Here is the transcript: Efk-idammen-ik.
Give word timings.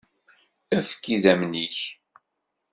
Efk-idammen-ik. 0.77 1.79